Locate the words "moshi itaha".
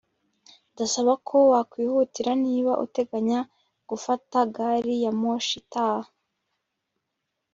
5.21-6.09